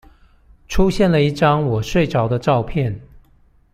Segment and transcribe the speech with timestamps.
[0.67, 2.99] 出現了一張我睡著的照片